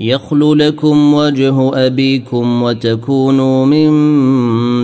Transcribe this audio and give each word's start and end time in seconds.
يخل 0.00 0.58
لكم 0.58 1.14
وجه 1.14 1.86
أبيكم 1.86 2.62
وتكونوا 2.62 3.66
من 3.66 3.90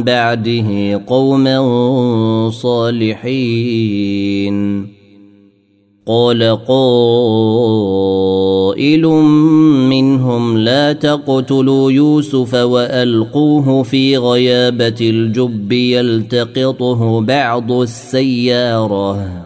بعده 0.03 1.01
قوما 1.07 2.51
صالحين. 2.51 4.17
قال 6.07 6.59
قائل 6.69 7.07
منهم 9.91 10.59
لا 10.59 10.93
تقتلوا 10.93 11.93
يوسف 11.93 12.55
وألقوه 12.55 13.83
في 13.83 14.17
غيابة 14.17 14.97
الجب 15.01 15.73
يلتقطه 15.73 17.21
بعض 17.21 17.73
السيارة. 17.73 19.46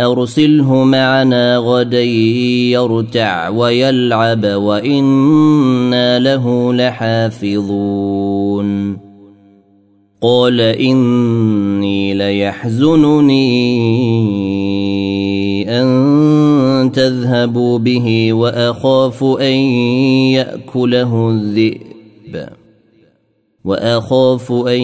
أرسله 0.00 0.84
معنا 0.84 1.56
غدا 1.56 2.02
يرتع 2.72 3.48
ويلعب 3.48 4.44
وإنا 4.44 6.18
له 6.18 6.74
لحافظون. 6.74 7.86
قال 10.22 10.60
إني 10.60 12.14
ليحزنني 12.14 13.46
أن 15.80 16.92
تذهبوا 16.94 17.78
به 17.78 18.32
وأخاف 18.32 19.24
أن 19.24 19.56
يأكله 20.32 21.30
الذئب. 21.30 22.48
وأخاف 23.66 24.52
أن 24.52 24.80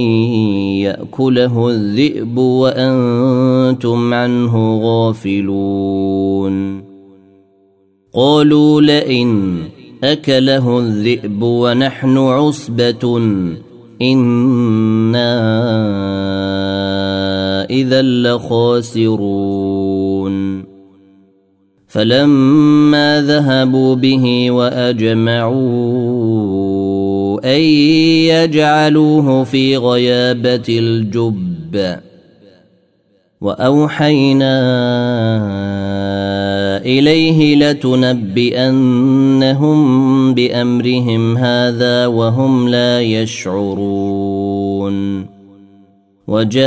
يأكله 0.82 1.68
الذئب 1.68 2.38
وأنتم 2.38 4.14
عنه 4.14 4.80
غافلون. 4.82 6.54
قالوا 8.14 8.80
لئن 8.80 9.58
أكله 10.04 10.78
الذئب 10.78 11.42
ونحن 11.42 12.18
عصبة 12.18 13.18
إنا 14.02 15.32
إذا 17.70 18.02
لخاسرون. 18.02 19.52
فلما 21.92 23.22
ذهبوا 23.22 23.94
به 23.94 24.50
وأجمعوا 24.50 26.11
أن 27.44 27.60
يجعلوه 28.30 29.44
في 29.44 29.76
غيابة 29.76 30.62
الجب. 30.68 31.96
وأوحينا 33.40 34.58
إليه 36.78 37.56
لتنبئنهم 37.56 38.74
بأمرهم 40.34 41.36
هذا 41.36 42.06
وهم 42.06 42.68
لا 42.68 43.00
يشعرون. 43.00 44.12
وجاءوا 46.28 46.62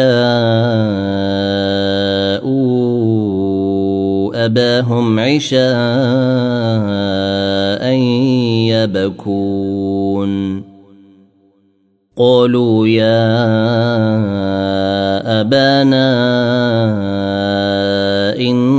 أباهم 4.46 5.20
عشاء 5.20 5.66
يبكون. 8.70 9.75
قالوا 12.18 12.88
يا 12.88 13.26
أبانا 15.42 16.08
إنا 18.40 18.76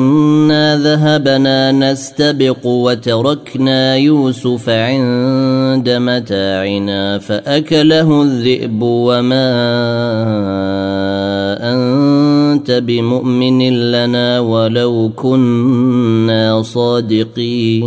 إنا 0.47 0.77
ذهبنا 0.77 1.73
نستبق 1.73 2.67
وتركنا 2.67 3.97
يوسف 3.97 4.69
عند 4.69 5.91
متاعنا 5.91 7.19
فأكله 7.19 8.23
الذئب 8.23 8.83
وما 8.83 9.53
أنت 11.73 12.71
بمؤمن 12.71 13.91
لنا 13.91 14.41
ولو 14.41 15.11
كنا 15.17 16.63
صادقين. 16.63 17.87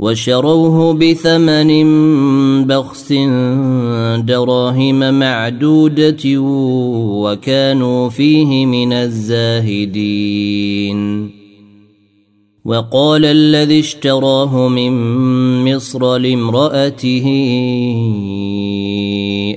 وشروه 0.00 0.94
بثمن 0.94 1.70
بخس 2.66 3.12
دراهم 4.24 5.14
معدودة 5.18 6.40
وكانوا 7.22 8.08
فيه 8.08 8.66
من 8.66 8.92
الزاهدين. 8.92 10.20
وقال 12.64 13.24
الذي 13.24 13.80
اشتراه 13.80 14.68
من 14.68 14.92
مصر 15.74 16.16
لامرأته 16.16 17.26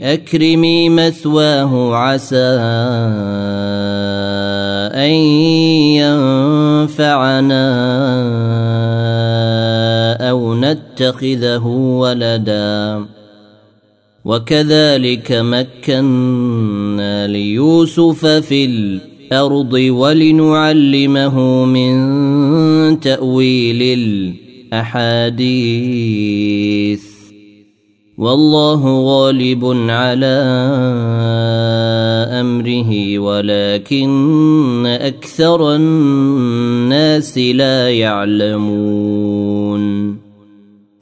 أكرمي 0.01 0.89
مثواه 0.89 1.95
عسى 1.95 2.59
أن 4.95 5.13
ينفعنا. 6.89 7.63
أو 10.33 10.55
نتخذه 10.55 11.65
ولدا 12.01 13.05
وكذلك 14.25 15.31
مكنا 15.31 17.27
ليوسف 17.27 18.25
في 18.25 18.65
الأرض 18.65 19.73
ولنعلمه 19.73 21.65
من 21.65 22.99
تأويل 22.99 23.99
الأحاديث 24.73 25.53
والله 28.17 28.81
غالب 29.03 29.65
على 29.89 30.35
امره 32.41 33.19
ولكن 33.19 34.85
أكثر 34.85 35.75
الناس 35.75 37.37
لا 37.37 37.89
يعلمون 37.89 39.72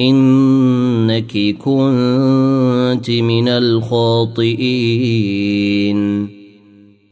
إنك 0.00 1.56
كنت 1.58 3.10
من 3.10 3.48
الخاطئين. 3.48 4.80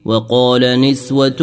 وقال 0.05 0.81
نسوة 0.81 1.37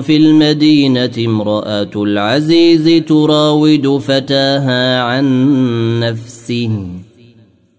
في 0.00 0.16
المدينة 0.16 1.10
امرأة 1.18 1.90
العزيز 1.96 3.04
تراود 3.04 3.88
فتاها 3.88 5.02
عن 5.02 6.00
نفسه. 6.00 6.86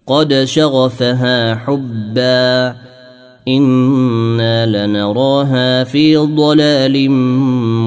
قد 0.06 0.44
شغفها 0.44 1.54
حبا. 1.54 2.76
إنا 3.48 4.86
لنراها 4.86 5.84
في 5.84 6.16
ضلال 6.16 7.10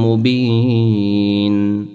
مبين. 0.04 1.95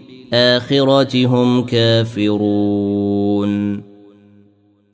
الآخرة 0.33 1.25
هم 1.25 1.65
كافرون. 1.65 3.51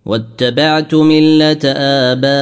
واتبعت 0.05 0.95
ملة 0.95 1.59
آبائي 1.65 2.37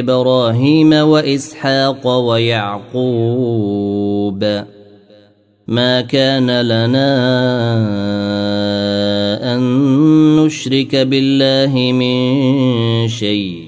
إبراهيم 0.00 0.92
وإسحاق 0.92 2.06
ويعقوب. 2.06 3.04
ما 5.68 6.00
كان 6.00 6.60
لنا 6.60 7.14
أن 9.54 9.60
نشرك 10.36 10.96
بالله 10.96 11.92
من 11.92 13.08
شيء. 13.08 13.67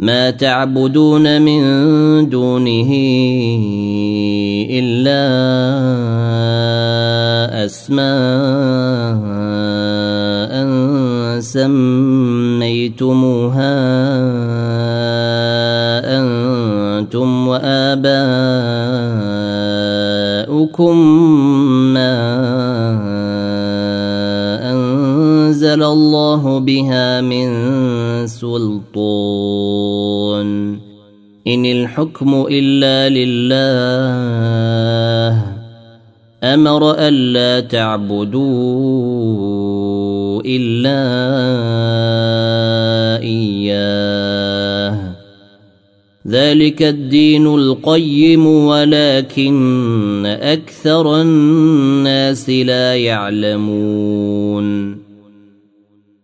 ما 0.00 0.30
تعبدون 0.30 1.42
من 1.42 1.60
دونه 2.28 2.90
إلا 4.70 5.20
أسماء 7.64 9.10
سميتموها 11.40 13.10
أنتم 16.18 17.48
وآباؤكم 17.48 18.06
ما 21.94 22.16
أنزل 24.72 25.82
الله 25.82 26.58
بها 26.58 27.20
من 27.20 27.48
سلطان. 28.26 29.69
إن 31.46 31.66
الحكم 31.66 32.46
إلا 32.50 33.08
لله. 33.08 33.60
أمر 36.44 36.94
الا 36.98 37.60
تعبدوا 37.60 38.40
إلا 40.46 41.00
إياه. 43.22 44.98
ذلك 46.28 46.82
الدين 46.82 47.46
القيم 47.46 48.46
ولكن 48.46 50.26
أكثر 50.26 51.22
الناس 51.22 52.50
لا 52.50 52.96
يعلمون. 52.96 54.99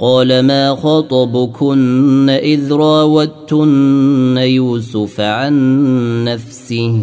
قال 0.00 0.40
ما 0.40 0.74
خطبكن 0.74 2.30
إذ 2.30 2.72
راوتن 2.72 4.36
يوسف 4.38 5.20
عن 5.20 6.24
نفسه 6.24 7.00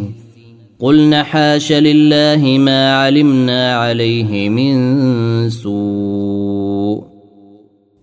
قلن 0.79 1.15
حاش 1.15 1.71
لله 1.71 2.57
ما 2.59 2.95
علمنا 2.95 3.75
عليه 3.75 4.49
من 4.49 5.49
سوء 5.49 7.03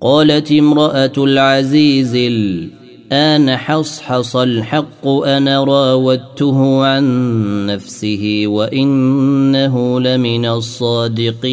قالت 0.00 0.52
امرأة 0.52 1.12
العزيز 1.18 2.14
الآن 2.14 3.56
حصحص 3.56 4.36
الحق 4.36 5.08
أنا 5.08 5.64
راودته 5.64 6.84
عن 6.84 7.66
نفسه 7.66 8.42
وإنه 8.46 10.00
لمن 10.00 10.46
الصادقين 10.46 11.52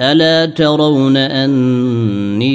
ألا 0.00 0.46
ترون 0.46 1.16
أني 1.16 2.46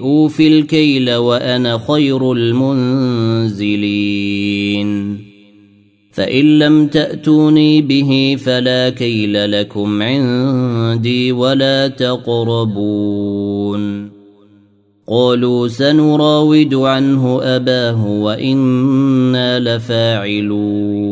أوفي 0.00 0.48
الكيل 0.48 1.14
وأنا 1.14 1.80
خير 1.88 2.32
المنزلين. 2.32 3.72
فإن 6.12 6.58
لم 6.58 6.86
تأتوني 6.86 7.82
به 7.82 8.36
فلا 8.44 8.90
كيل 8.90 9.52
لكم 9.52 10.02
عندي 10.02 11.32
ولا 11.32 11.88
تقربون. 11.88 13.02
قالوا 15.08 15.68
سنراود 15.68 16.74
عنه 16.74 17.38
أباه 17.42 18.06
وإنا 18.06 19.60
لفاعلون. 19.60 21.11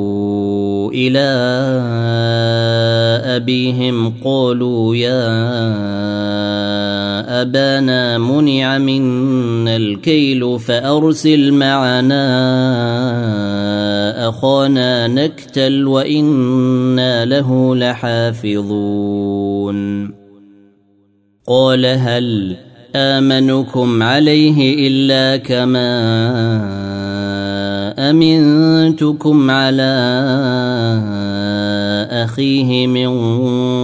إلى 0.93 1.29
أبيهم 3.35 4.13
قالوا 4.23 4.95
يا 4.95 5.21
أبانا 7.41 8.17
منع 8.17 8.77
منا 8.77 9.75
الكيل 9.75 10.59
فأرسل 10.59 11.51
معنا 11.51 12.21
أخانا 14.29 15.07
نكتل 15.07 15.87
وإنا 15.87 17.25
له 17.25 17.75
لحافظون. 17.75 19.01
قال 21.47 21.85
هل 21.85 22.55
آمنكم 22.95 24.03
عليه 24.03 24.87
إلا 24.87 25.37
كما 25.37 27.00
امنتكم 28.01 29.51
على 29.51 29.93
اخيه 32.11 32.87
من 32.87 33.09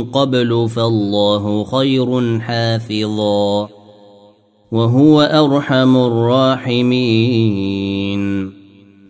قبل 0.03 0.69
فالله 0.69 1.63
خير 1.63 2.39
حافظا 2.39 3.69
وهو 4.71 5.21
ارحم 5.21 5.97
الراحمين 5.97 7.37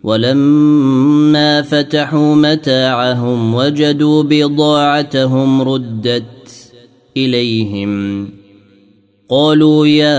ولما 0.04 1.62
فتحوا 1.62 2.34
متاعهم 2.34 3.54
وجدوا 3.54 4.22
بضاعتهم 4.22 5.62
ردت 5.62 6.72
اليهم 7.16 8.28
قالوا 9.28 9.86
يا 9.86 10.18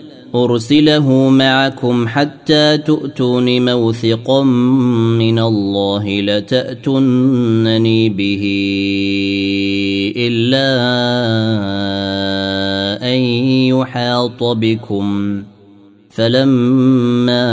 أرسله 0.35 1.29
معكم 1.29 2.07
حتى 2.07 2.77
تؤتون 2.77 3.65
موثقا 3.65 4.43
من 4.43 5.39
الله 5.39 6.21
لتاتونني 6.21 8.09
به 8.09 8.43
إلا 10.17 10.67
أن 13.13 13.19
يحاط 13.75 14.43
بكم. 14.43 15.43
فلما 16.09 17.43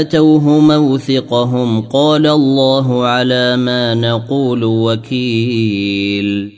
آتوه 0.00 0.60
موثقهم 0.60 1.80
قال 1.80 2.26
الله 2.26 3.04
على 3.06 3.56
ما 3.56 3.94
نقول 3.94 4.64
وكيل. 4.64 6.57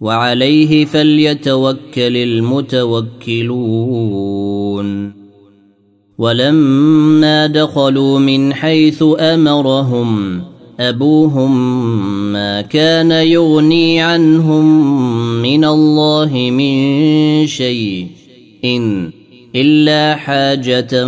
وعليه 0.00 0.84
فليتوكل 0.84 2.16
المتوكلون. 2.16 3.58
ولما 6.18 7.46
دخلوا 7.46 8.18
من 8.18 8.54
حيث 8.54 9.04
أمرهم 9.20 10.42
أبوهم 10.80 11.52
ما 12.32 12.60
كان 12.60 13.10
يغني 13.10 14.00
عنهم 14.00 14.92
من 15.42 15.64
الله 15.64 16.50
من 16.52 17.46
شيء 17.46 18.06
إن 18.64 19.10
إلا 19.56 20.16
حاجة 20.16 21.04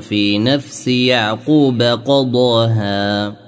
في 0.00 0.38
نفس 0.38 0.88
يعقوب 0.88 1.82
قضاها. 1.82 3.47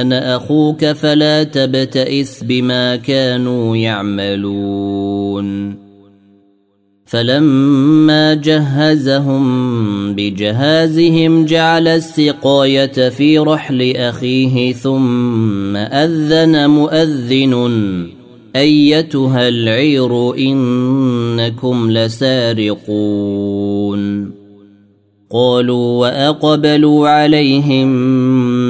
أنا 0.00 0.36
أخوك 0.36 0.84
فلا 0.84 1.42
تبتئس 1.42 2.44
بما 2.44 2.96
كانوا 2.96 3.76
يعملون. 3.76 5.76
فلما 7.06 8.34
جهزهم 8.34 9.44
بجهازهم 10.14 11.44
جعل 11.44 11.88
السقاية 11.88 13.08
في 13.08 13.38
رحل 13.38 13.92
أخيه 13.96 14.72
ثم 14.72 15.76
أذن 15.76 16.70
مؤذن 16.70 18.06
أيتها 18.56 19.48
العير 19.48 20.38
إنكم 20.38 21.90
لسارقون. 21.90 23.56
قالوا 25.30 26.00
وأقبلوا 26.00 27.08
عليهم 27.08 27.88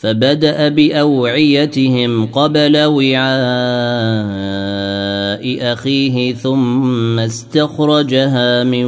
فبدأ 0.00 0.68
بأوعيتهم 0.68 2.26
قبل 2.26 2.76
وعاء 2.76 3.20
أخيه 5.72 6.34
ثم 6.34 7.18
استخرجها 7.18 8.64
من 8.64 8.84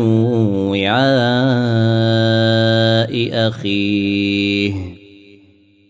وعاء 0.68 1.03
أخيه. 3.48 4.72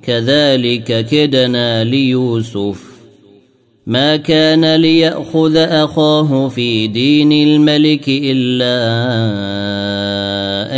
كذلك 0.03 1.07
كدنا 1.07 1.85
ليوسف. 1.85 2.93
ما 3.87 4.17
كان 4.17 4.77
ليأخذ 4.77 5.57
أخاه 5.57 6.49
في 6.49 6.87
دين 6.87 7.33
الملك 7.33 8.05
إلا 8.09 8.83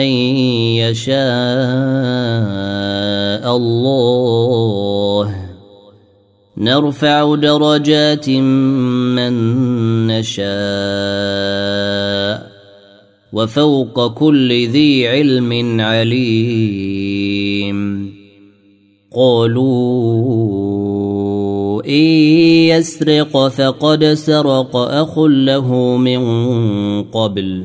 أن 0.02 0.08
يشاء. 0.76 3.03
الله. 3.56 5.36
نرفع 6.58 7.34
درجات 7.34 8.30
من 8.30 9.32
نشاء 10.06 10.54
وفوق 13.32 14.14
كل 14.14 14.68
ذي 14.68 15.08
علم 15.08 15.80
عليم. 15.80 17.74
قالوا 19.16 20.84
إن 21.86 22.04
يسرق 22.68 23.48
فقد 23.48 24.04
سرق 24.04 24.76
أخ 24.76 25.18
له 25.18 25.96
من 25.96 26.22
قبل. 27.02 27.64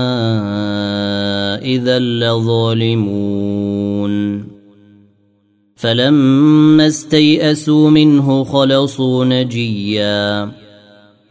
إذا 1.61 1.99
لظالمون. 1.99 3.31
فلما 5.75 6.87
استيئسوا 6.87 7.89
منه 7.89 8.43
خلصوا 8.43 9.25
نجيا. 9.25 10.51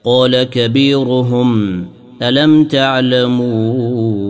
قال 0.05 0.43
كبيرهم 0.43 1.85
ألم 2.23 2.65
تعلموا 2.65 4.21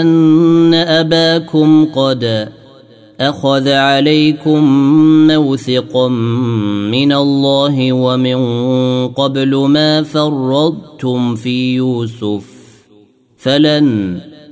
أن 0.00 0.74
أباكم 0.74 1.84
قد 1.84 2.48
أخذ 3.20 3.68
عليكم 3.68 4.64
موثقا 5.26 6.08
من 6.88 7.12
الله 7.12 7.92
ومن 7.92 8.38
قبل 9.08 9.56
ما 9.56 10.02
فرضتم 10.02 11.34
في 11.34 11.74
يوسف؟ 11.74 12.44
فلن 13.36 14.20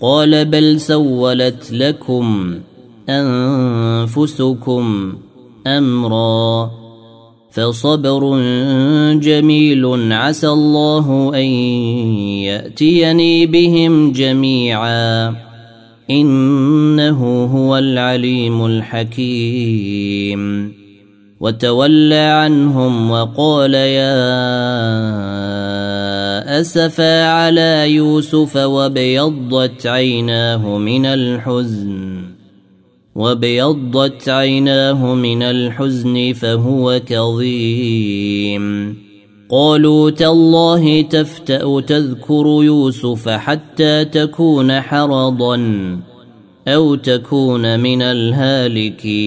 قال 0.00 0.44
بل 0.44 0.80
سولت 0.80 1.72
لكم 1.72 2.54
أنفسكم 3.08 4.84
أمرا 5.66 6.70
فصبر 7.50 8.40
جميل 9.12 10.12
عسى 10.12 10.48
الله 10.48 11.32
أن 11.34 11.44
يأتيني 12.44 13.46
بهم 13.46 14.12
جميعا 14.12 15.36
إنه 16.10 17.44
هو 17.44 17.78
العليم 17.78 18.66
الحكيم 18.66 20.36
وتولى 21.40 22.14
عنهم 22.14 23.10
وقال 23.10 23.74
يا 23.74 24.16
أسفا 26.60 27.26
على 27.26 27.94
يوسف 27.94 28.56
وابيضت 28.56 29.86
عيناه 29.86 30.78
من 30.78 31.06
الحزن 31.06 32.22
وابيضت 33.14 34.28
عيناه 34.28 35.14
من 35.14 35.42
الحزن 35.42 36.32
فهو 36.32 37.00
كظيم. 37.06 38.96
قالوا 39.50 40.10
تالله 40.10 41.02
تفتأ 41.02 41.80
تذكر 41.80 42.46
يوسف 42.46 43.28
حتى 43.28 44.04
تكون 44.04 44.80
حرضا 44.80 45.56
أو 46.68 46.94
تكون 46.94 47.80
من 47.80 48.02
الهالكين. 48.02 49.26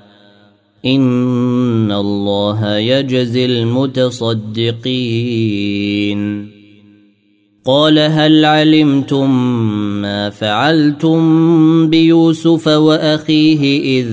إن 0.85 1.91
الله 1.91 2.77
يجزي 2.77 3.45
المتصدقين 3.45 4.61
قال 7.65 7.99
هل 7.99 8.45
علمتم 8.45 9.31
ما 10.01 10.29
فعلتم 10.29 11.19
بيوسف 11.89 12.67
وأخيه 12.67 14.01
إذ 14.01 14.07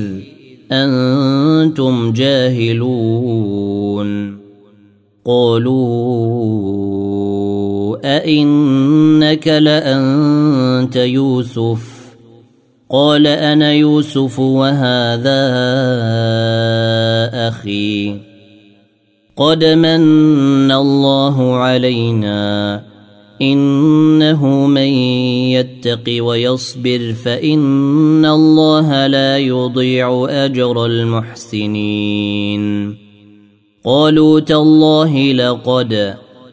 أنتم 0.72 2.12
جاهلون 2.12 3.68
قالوا 5.24 6.68
أئنك 8.04 9.48
لأنت 9.48 10.96
يوسف 10.96 11.97
قال 12.90 13.27
أنا 13.27 13.72
يوسف 13.72 14.38
وهذا 14.38 15.40
أخي. 17.48 18.16
قد 19.37 19.64
من 19.64 20.72
الله 20.72 21.55
علينا 21.55 22.83
إنه 23.42 24.46
من 24.66 24.88
يتق 25.53 26.24
ويصبر 26.24 27.14
فإن 27.24 28.24
الله 28.24 29.07
لا 29.07 29.38
يضيع 29.38 30.27
أجر 30.31 30.87
المحسنين. 30.87 32.64
قالوا 33.85 34.40
تالله 34.40 35.33
لقد 35.33 36.14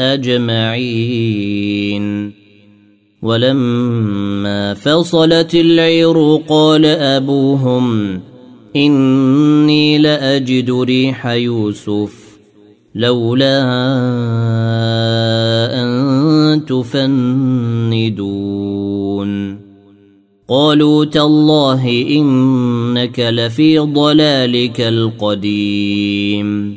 أجمعين. 0.00 2.00
ولما 3.22 4.74
فصلت 4.74 5.54
العير 5.54 6.36
قال 6.48 6.86
أبوهم 6.86 8.20
إني 8.76 9.98
لأجد 9.98 10.70
ريح 10.70 11.26
يوسف 11.26 12.38
لولا 12.94 13.62
أن 15.82 16.66
تفندون. 16.66 18.10
قالوا 20.48 21.04
تالله 21.04 22.06
إنك 22.10 23.20
لفي 23.20 23.78
ضلالك 23.78 24.80
القديم. 24.80 26.76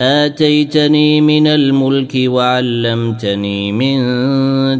آتيتني 0.00 1.20
من 1.20 1.46
الملك 1.46 2.12
وعلمتني 2.16 3.72
من 3.72 4.02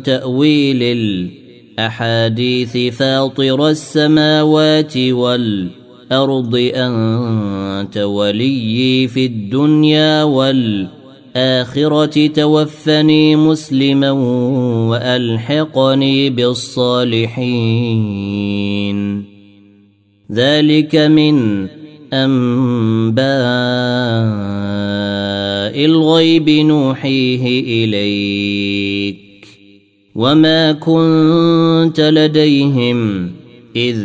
تأويل 0.03 0.83
الأحاديث 0.83 2.77
فاطر 2.77 3.69
السماوات 3.69 4.97
والأرض 4.97 6.71
أنت 6.75 7.99
وليي 7.99 9.09
في 9.09 9.27
الدنيا 9.27 10.23
والآخرة 10.23 12.27
توفني 12.27 13.37
مسلما 13.37 14.11
وألحقني 14.91 16.31
بالصالحين. 16.31 17.65
ذلك 20.33 20.97
من 20.97 21.67
أنباء 22.15 23.25
الغيب 25.85 26.51
نوحيه 26.51 27.61
إليك 27.85 29.25
وما 30.15 30.73
كنت 30.73 32.01
لديهم 32.01 33.31
إذ 33.77 33.99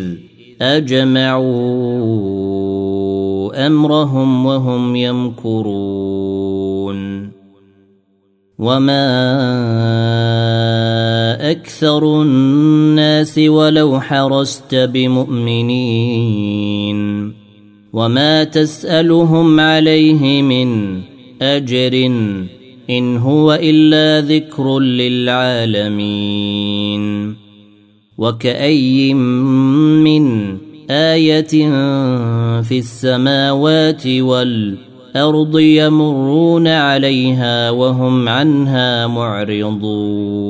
أجمعوا 0.61 1.97
أمرهم 3.67 4.45
وهم 4.45 4.95
يمكرون 4.95 6.49
وما 8.59 9.09
أكثر 11.51 12.21
الناس 12.21 13.37
ولو 13.37 13.99
حرست 13.99 14.75
بمؤمنين 14.75 15.79
وما 17.93 18.43
تسالهم 18.43 19.59
عليه 19.59 20.41
من 20.41 21.01
اجر 21.41 22.11
ان 22.89 23.17
هو 23.17 23.53
الا 23.53 24.21
ذكر 24.27 24.79
للعالمين 24.79 26.19
وكأي 28.17 29.13
من 29.13 30.57
آية 30.89 31.69
في 32.61 32.79
السماوات 32.79 34.07
والأرض 34.07 35.59
يمرون 35.59 36.67
عليها 36.67 37.69
وهم 37.69 38.29
عنها 38.29 39.07
معرضون 39.07 40.49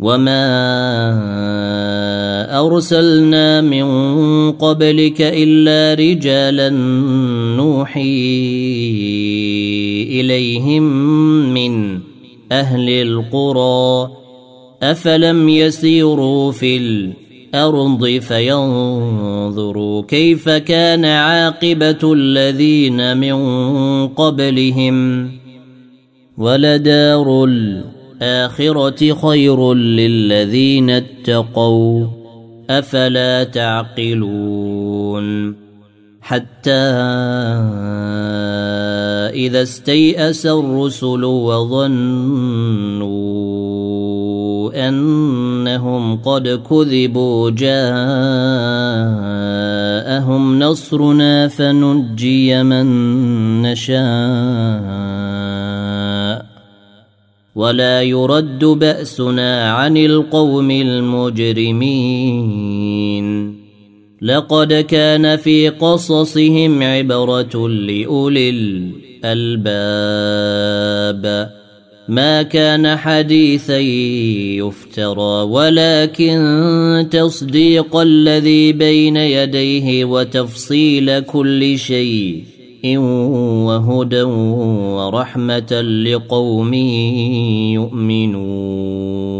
وما 0.00 0.46
ارسلنا 2.60 3.60
من 3.60 3.86
قبلك 4.52 5.20
الا 5.20 5.94
رجالا 5.94 6.68
نوحي 7.56 8.00
اليهم 10.20 10.82
من 11.54 11.98
أهل 12.52 12.88
القرى 12.88 14.10
افلم 14.82 15.48
يسيروا 15.48 16.52
في 16.52 16.76
الأرض 16.76 18.06
فينظروا 18.06 20.02
كيف 20.02 20.48
كان 20.48 21.04
عاقبه 21.04 22.12
الذين 22.12 23.16
من 23.16 23.36
قبلهم 24.08 25.30
ولدار 26.38 27.44
الآخرة 28.22 29.14
خير 29.14 29.74
للذين 29.74 30.90
اتقوا 30.90 32.06
أفلا 32.70 33.44
تعقلون 33.44 35.20
حتى 36.20 36.70
إذا 39.34 39.62
استيأس 39.62 40.46
الرسل 40.46 41.24
وظنوا 41.24 42.10
أنهم 44.88 46.16
قد 46.16 46.48
كذبوا 46.70 47.50
جاءهم 47.50 47.80
نصرنا 50.58 51.48
فنجي 51.48 52.62
من 52.62 52.86
نشاء 53.62 55.00
ولا 57.54 58.02
يرد 58.02 58.64
بأسنا 58.64 59.72
عن 59.72 59.96
القوم 59.96 60.70
المجرمين. 60.70 62.00
لقد 64.22 64.72
كان 64.72 65.36
في 65.36 65.68
قصصهم 65.68 66.82
عبرة 66.82 67.68
لأولي 67.68 68.50
الألباب. 69.24 69.90
ما 72.10 72.42
كان 72.42 72.96
حديثا 72.96 73.78
يفترى 74.58 75.42
ولكن 75.42 77.08
تصديق 77.10 77.96
الذي 77.96 78.72
بين 78.72 79.16
يديه 79.16 80.04
وتفصيل 80.04 81.20
كل 81.20 81.78
شيء 81.78 82.49
وهدى 82.86 84.22
ورحمة 84.22 85.80
لقوم 85.80 86.74
يؤمنون. 87.74 89.39